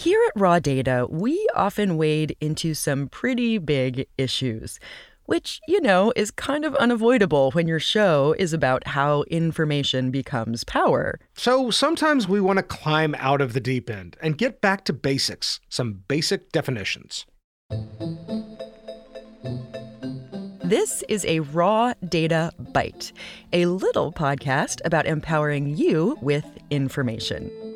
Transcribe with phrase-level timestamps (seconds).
[0.00, 4.80] Here at Raw Data, we often wade into some pretty big issues,
[5.26, 10.64] which, you know, is kind of unavoidable when your show is about how information becomes
[10.64, 11.20] power.
[11.34, 14.94] So sometimes we want to climb out of the deep end and get back to
[14.94, 17.26] basics, some basic definitions.
[20.64, 23.12] This is a Raw Data Bite,
[23.52, 27.69] a little podcast about empowering you with information.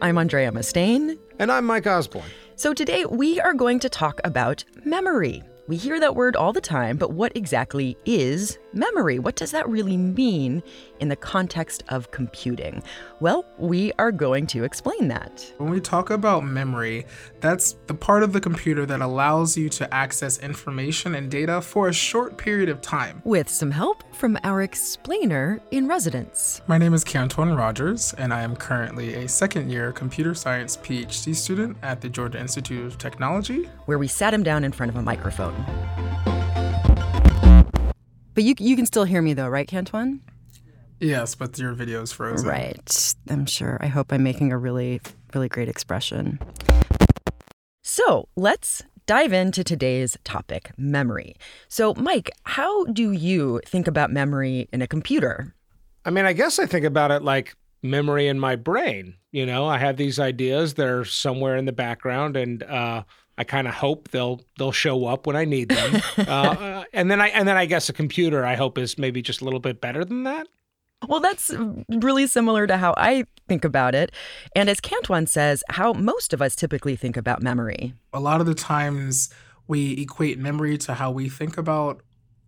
[0.00, 1.18] I'm Andrea Mustain.
[1.40, 2.30] And I'm Mike Osborne.
[2.54, 5.42] So today we are going to talk about memory.
[5.68, 9.18] We hear that word all the time, but what exactly is memory?
[9.18, 10.62] What does that really mean
[10.98, 12.82] in the context of computing?
[13.20, 15.52] Well, we are going to explain that.
[15.58, 17.04] When we talk about memory,
[17.40, 21.88] that's the part of the computer that allows you to access information and data for
[21.88, 23.20] a short period of time.
[23.24, 26.62] With some help from our explainer in residence.
[26.66, 31.36] My name is Kantwon Rogers, and I am currently a second year computer science PhD
[31.36, 34.96] student at the Georgia Institute of Technology, where we sat him down in front of
[34.96, 35.57] a microphone.
[38.34, 40.20] But you, you can still hear me though, right, Kantwon?
[41.00, 42.48] Yes, but your video is frozen.
[42.48, 43.14] Right.
[43.28, 43.78] I'm sure.
[43.80, 45.00] I hope I'm making a really,
[45.34, 46.38] really great expression.
[47.82, 51.34] So let's dive into today's topic memory.
[51.68, 55.54] So, Mike, how do you think about memory in a computer?
[56.04, 59.14] I mean, I guess I think about it like memory in my brain.
[59.32, 63.04] You know, I have these ideas, they're somewhere in the background, and uh,
[63.38, 66.02] I kind of hope they'll they'll show up when I need them.
[66.28, 69.40] uh, and then I and then I guess a computer I hope is maybe just
[69.40, 70.48] a little bit better than that.
[71.06, 71.54] Well, that's
[71.88, 74.10] really similar to how I think about it.
[74.56, 77.94] And as Kantwon says, how most of us typically think about memory.
[78.12, 79.30] A lot of the times
[79.68, 82.02] we equate memory to how we think about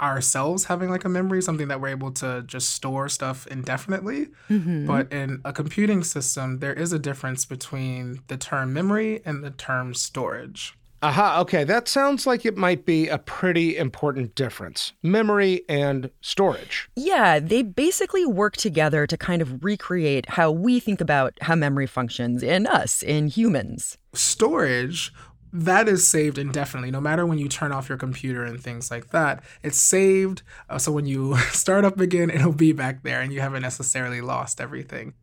[0.00, 4.28] ourselves having like a memory, something that we're able to just store stuff indefinitely.
[4.50, 4.86] Mm-hmm.
[4.86, 9.50] But in a computing system, there is a difference between the term memory and the
[9.50, 10.74] term storage.
[11.04, 11.64] Aha, okay.
[11.64, 16.88] That sounds like it might be a pretty important difference memory and storage.
[16.96, 21.86] Yeah, they basically work together to kind of recreate how we think about how memory
[21.86, 23.98] functions in us, in humans.
[24.14, 25.12] Storage
[25.54, 26.90] that is saved indefinitely.
[26.90, 30.42] No matter when you turn off your computer and things like that it's saved.
[30.68, 34.20] Uh, so when you start up again it'll be back there and you haven't necessarily
[34.20, 35.14] lost everything.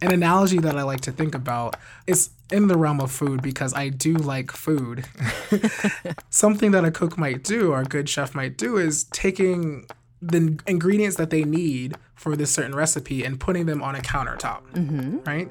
[0.00, 3.74] An analogy that i like to think about is in the realm of food because
[3.74, 5.06] i do like food.
[6.30, 9.86] Something that a cook might do or a good chef might do is taking
[10.20, 14.62] the ingredients that they need for this certain recipe and putting them on a countertop
[14.72, 15.18] mm-hmm.
[15.26, 15.50] right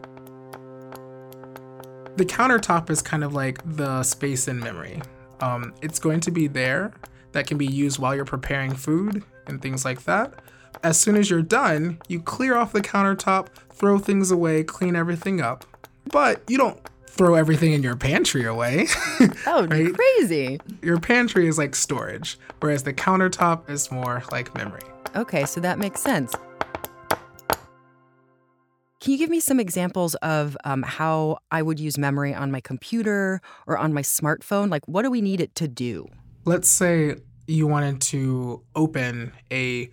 [2.16, 5.02] the countertop is kind of like the space in memory.
[5.40, 6.94] Um, it's going to be there
[7.32, 10.34] that can be used while you're preparing food and things like that.
[10.84, 15.42] As soon as you're done, you clear off the countertop, throw things away, clean everything
[15.42, 15.66] up.
[16.12, 18.88] But you don't throw everything in your pantry away.
[19.48, 19.94] oh, right?
[19.94, 20.60] crazy.
[20.82, 24.82] Your pantry is like storage, whereas the countertop is more like memory.
[25.16, 26.34] Okay, so that makes sense.
[29.02, 32.62] Can you give me some examples of um, how I would use memory on my
[32.62, 34.70] computer or on my smartphone?
[34.70, 36.08] Like, what do we need it to do?
[36.46, 37.16] Let's say
[37.48, 39.90] you wanted to open a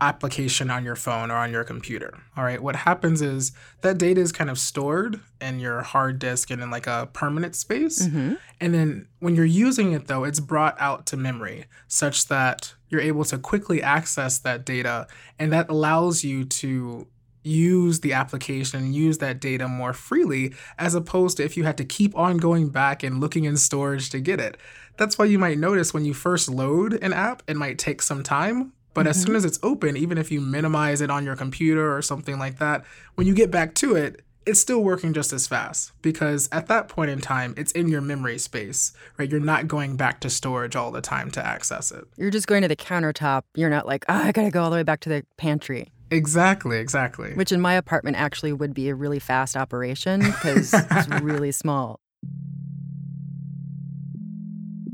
[0.00, 2.16] application on your phone or on your computer.
[2.36, 2.62] All right.
[2.62, 6.70] What happens is that data is kind of stored in your hard disk and in
[6.70, 8.06] like a permanent space.
[8.06, 8.34] Mm-hmm.
[8.60, 13.00] And then when you're using it, though, it's brought out to memory such that you're
[13.00, 15.08] able to quickly access that data.
[15.36, 17.08] And that allows you to
[17.46, 21.84] use the application, use that data more freely, as opposed to if you had to
[21.84, 24.56] keep on going back and looking in storage to get it.
[24.96, 28.22] That's why you might notice when you first load an app, it might take some
[28.22, 28.72] time.
[28.94, 29.10] But mm-hmm.
[29.10, 29.36] as soon mm-hmm.
[29.36, 32.84] as it's open, even if you minimize it on your computer or something like that,
[33.14, 36.88] when you get back to it, it's still working just as fast because at that
[36.88, 39.28] point in time, it's in your memory space, right?
[39.28, 42.04] You're not going back to storage all the time to access it.
[42.16, 43.42] You're just going to the countertop.
[43.56, 45.88] You're not like, oh, I gotta go all the way back to the pantry.
[46.10, 47.34] Exactly, exactly.
[47.34, 52.00] Which in my apartment actually would be a really fast operation because it's really small.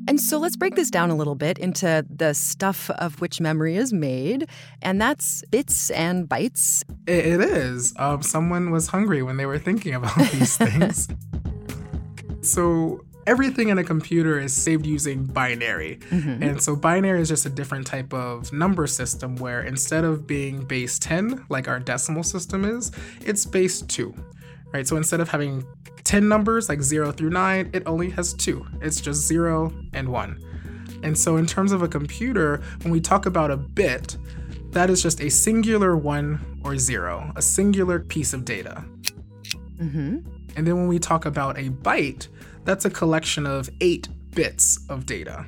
[0.09, 3.77] And so let's break this down a little bit into the stuff of which memory
[3.77, 4.49] is made,
[4.83, 6.83] and that's bits and bytes.
[7.07, 7.95] it is.
[7.99, 11.09] Um, someone was hungry when they were thinking about these things.
[12.43, 15.99] so everything in a computer is saved using binary.
[16.11, 16.43] Mm-hmm.
[16.43, 20.65] And so binary is just a different type of number system where instead of being
[20.65, 24.15] base 10, like our decimal system is, it's base 2.
[24.73, 24.87] Right?
[24.87, 25.65] So instead of having
[26.05, 28.67] 10 numbers like 0 through 9, it only has 2.
[28.81, 31.01] It's just 0 and 1.
[31.03, 34.17] And so in terms of a computer, when we talk about a bit,
[34.71, 38.85] that is just a singular 1 or 0, a singular piece of data.
[39.79, 40.19] Mm-hmm.
[40.57, 42.29] And then when we talk about a byte,
[42.65, 45.45] that's a collection of eight bits of data.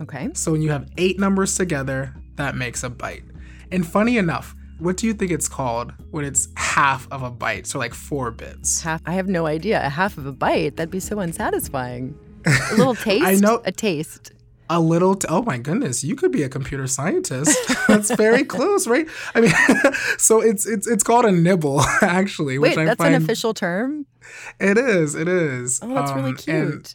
[0.00, 0.28] Okay.
[0.34, 3.22] So when you have eight numbers together, that makes a byte.
[3.70, 7.66] And funny enough, what do you think it's called when it's half of a byte?
[7.66, 8.82] So like four bits.
[8.82, 9.84] Half, I have no idea.
[9.84, 10.76] A half of a byte?
[10.76, 12.18] That'd be so unsatisfying.
[12.44, 13.24] A little taste?
[13.24, 14.32] I know- A taste.
[14.70, 17.56] A little, t- oh my goodness, you could be a computer scientist.
[17.86, 19.06] That's very close, right?
[19.34, 19.52] I mean,
[20.18, 22.58] so it's it's it's called a nibble, actually.
[22.58, 24.06] Wait, which I that's find, an official term?
[24.58, 25.80] It is, it is.
[25.82, 26.94] Oh, that's really Um, and-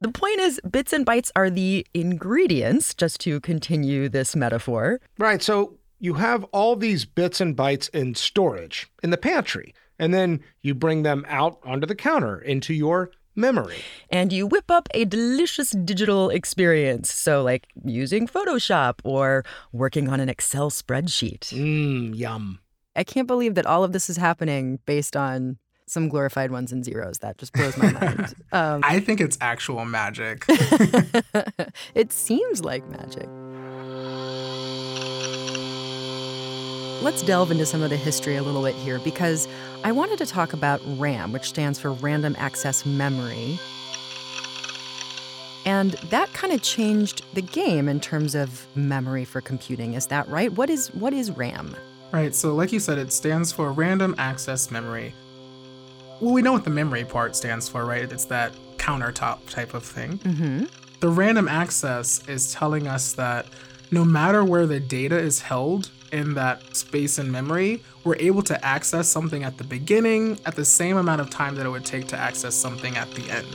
[0.00, 5.00] the point is, bits and bytes are the ingredients, just to continue this metaphor.
[5.18, 5.42] Right.
[5.42, 10.40] So you have all these bits and bytes in storage in the pantry, and then
[10.62, 13.76] you bring them out onto the counter into your memory.
[14.10, 17.12] and you whip up a delicious digital experience.
[17.12, 21.52] So, like using Photoshop or working on an Excel spreadsheet.
[21.54, 22.58] Mmm, yum.
[22.94, 26.84] I can't believe that all of this is happening based on some glorified ones and
[26.84, 27.18] zeros.
[27.18, 28.34] That just blows my mind.
[28.52, 30.44] Um, I think it's actual magic.
[31.94, 33.28] it seems like magic.
[37.02, 39.46] Let's delve into some of the history a little bit here because
[39.84, 43.58] I wanted to talk about RAM, which stands for Random Access Memory.
[45.66, 49.94] And that kind of changed the game in terms of memory for computing.
[49.94, 50.50] Is that right?
[50.52, 51.76] What is what is RAM?
[52.12, 55.12] Right, so like you said, it stands for Random Access Memory.
[56.20, 58.10] Well, we know what the memory part stands for, right?
[58.10, 60.18] It's that countertop type of thing.
[60.18, 60.64] Mm-hmm.
[61.00, 63.46] The random access is telling us that
[63.90, 68.64] no matter where the data is held in that space and memory, we're able to
[68.64, 72.06] access something at the beginning at the same amount of time that it would take
[72.08, 73.46] to access something at the end.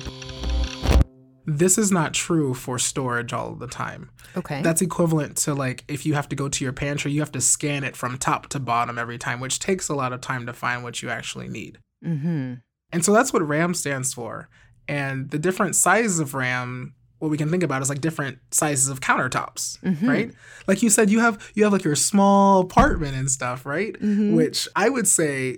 [1.45, 4.12] This is not true for storage all the time.
[4.38, 4.62] Okay.
[4.62, 7.42] That's equivalent to like if you have to go to your pantry, you have to
[7.42, 10.54] scan it from top to bottom every time, which takes a lot of time to
[10.54, 11.80] find what you actually need.
[12.06, 12.56] mm-hmm.
[12.94, 14.50] And so that's what RAM stands for.
[14.88, 18.89] And the different sizes of RAM, what we can think about is like different sizes
[18.89, 20.07] of countertops, Mhm.
[20.07, 20.33] right?
[20.68, 23.94] Like you said, you have you have like your small apartment and stuff, right?
[24.01, 24.33] Mhm.
[24.35, 25.57] Which I would say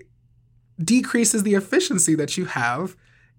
[0.83, 2.95] decreases the efficiency that you have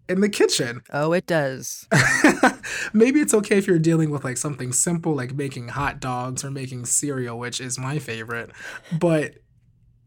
[0.09, 0.81] in the kitchen.
[0.93, 1.87] Oh, it does.
[2.93, 6.51] Maybe it's okay if you're dealing with like something simple like making hot dogs or
[6.51, 8.51] making cereal, which is my favorite.
[8.99, 9.35] But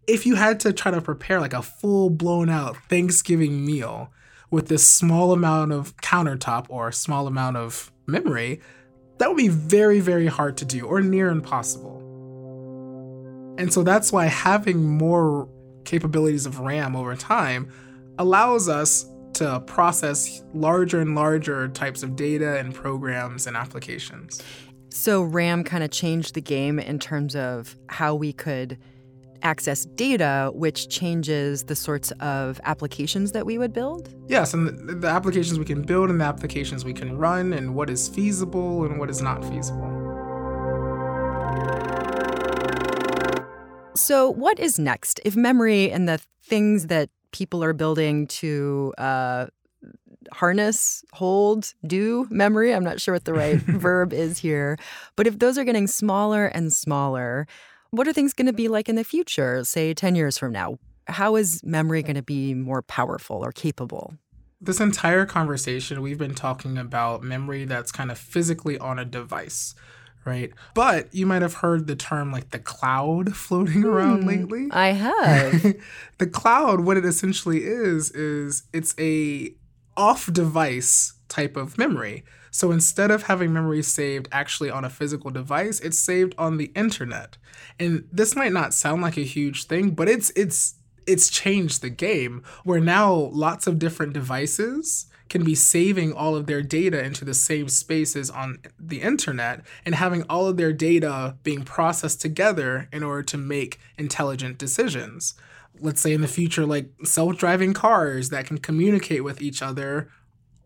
[0.07, 4.11] if you had to try to prepare like a full blown out Thanksgiving meal
[4.49, 8.61] with this small amount of countertop or small amount of memory,
[9.17, 11.97] that would be very, very hard to do or near impossible.
[13.57, 15.49] And so that's why having more
[15.83, 17.71] capabilities of RAM over time
[18.19, 24.41] allows us to process larger and larger types of data and programs and applications.
[24.89, 28.77] So RAM kind of changed the game in terms of how we could
[29.41, 34.13] access data, which changes the sorts of applications that we would build.
[34.27, 37.75] Yes, and the, the applications we can build and the applications we can run, and
[37.75, 40.07] what is feasible and what is not feasible.
[43.95, 45.19] So, what is next?
[45.25, 49.47] If memory and the things that people are building to uh,
[50.31, 54.77] harness, hold, do memory, I'm not sure what the right verb is here,
[55.15, 57.47] but if those are getting smaller and smaller,
[57.91, 60.77] what are things going to be like in the future, say 10 years from now?
[61.07, 64.13] How is memory going to be more powerful or capable?
[64.59, 69.75] This entire conversation, we've been talking about memory that's kind of physically on a device,
[70.25, 70.51] right?
[70.73, 74.67] But you might have heard the term like the cloud floating around hmm, lately.
[74.71, 75.75] I have.
[76.17, 79.53] the cloud, what it essentially is, is it's a
[79.95, 82.23] off-device type of memory.
[82.51, 86.71] So instead of having memory saved actually on a physical device, it's saved on the
[86.75, 87.37] internet.
[87.79, 91.89] And this might not sound like a huge thing, but it's it's it's changed the
[91.89, 97.25] game where now lots of different devices can be saving all of their data into
[97.25, 102.87] the same spaces on the internet and having all of their data being processed together
[102.91, 105.33] in order to make intelligent decisions.
[105.79, 110.09] Let's say in the future, like self driving cars that can communicate with each other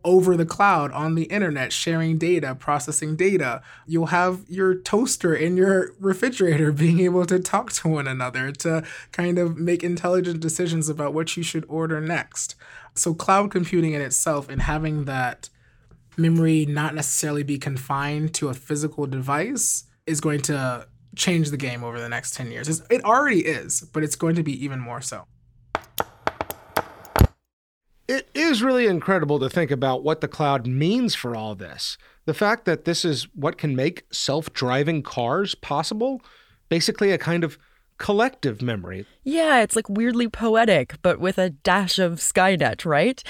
[0.03, 3.61] over the cloud on the internet, sharing data, processing data.
[3.85, 8.83] You'll have your toaster and your refrigerator being able to talk to one another to
[9.11, 12.55] kind of make intelligent decisions about what you should order next.
[12.95, 15.49] So, cloud computing in itself and having that
[16.17, 21.83] memory not necessarily be confined to a physical device is going to change the game
[21.83, 22.81] over the next 10 years.
[22.89, 25.25] It already is, but it's going to be even more so.
[28.21, 31.97] It is really incredible to think about what the cloud means for all this.
[32.25, 36.21] The fact that this is what can make self driving cars possible,
[36.69, 37.57] basically a kind of
[37.97, 39.07] collective memory.
[39.23, 43.23] Yeah, it's like weirdly poetic, but with a dash of Skynet, right?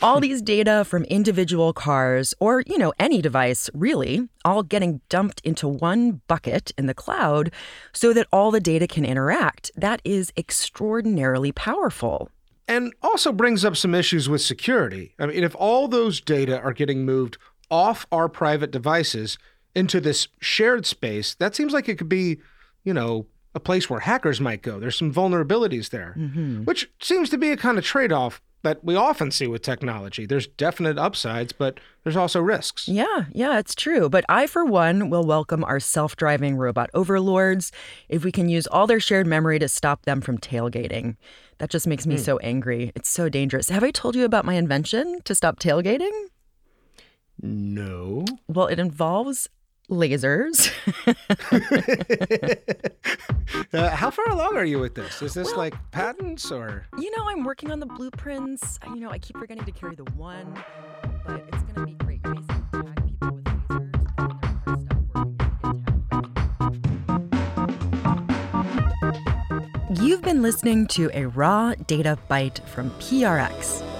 [0.00, 5.42] All these data from individual cars, or, you know, any device, really, all getting dumped
[5.42, 7.52] into one bucket in the cloud
[7.92, 9.70] so that all the data can interact.
[9.76, 12.30] That is extraordinarily powerful.
[12.68, 15.14] And also brings up some issues with security.
[15.18, 17.38] I mean, if all those data are getting moved
[17.70, 19.38] off our private devices
[19.74, 22.38] into this shared space, that seems like it could be,
[22.84, 24.78] you know, a place where hackers might go.
[24.78, 26.64] There's some vulnerabilities there, mm-hmm.
[26.64, 30.26] which seems to be a kind of trade off that we often see with technology.
[30.26, 32.88] There's definite upsides, but there's also risks.
[32.88, 34.08] Yeah, yeah, it's true.
[34.08, 37.72] But I, for one, will welcome our self driving robot overlords
[38.08, 41.16] if we can use all their shared memory to stop them from tailgating.
[41.58, 42.20] That just makes me mm.
[42.20, 42.92] so angry.
[42.94, 43.68] It's so dangerous.
[43.68, 46.12] Have I told you about my invention to stop tailgating?
[47.40, 48.24] No.
[48.48, 49.48] Well, it involves
[49.90, 50.70] lasers.
[53.72, 55.22] uh, how far along are you with this?
[55.22, 56.86] Is this well, like patents or?
[56.98, 58.78] You know, I'm working on the blueprints.
[58.86, 60.54] You know, I keep forgetting to carry the one,
[61.26, 62.20] but it's going to be great.
[62.24, 63.88] You basically tag people with lasers
[70.02, 73.97] You've been listening to a raw data bite from PRX.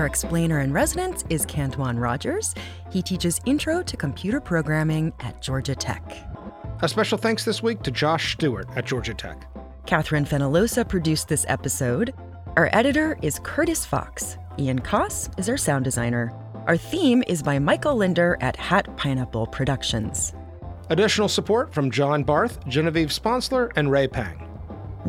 [0.00, 2.54] Our explainer in residence is Kantwon Rogers.
[2.90, 6.02] He teaches Intro to Computer Programming at Georgia Tech.
[6.80, 9.46] A special thanks this week to Josh Stewart at Georgia Tech.
[9.84, 12.14] Catherine Fenalosa produced this episode.
[12.56, 14.38] Our editor is Curtis Fox.
[14.58, 16.32] Ian Koss is our sound designer.
[16.66, 20.32] Our theme is by Michael Linder at Hat Pineapple Productions.
[20.88, 24.49] Additional support from John Barth, Genevieve Sponsler, and Ray Pang.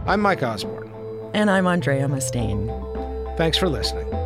[0.05, 0.90] I'm Mike Osborne.
[1.33, 2.67] And I'm Andrea Mustain.
[3.37, 4.20] Thanks for listening.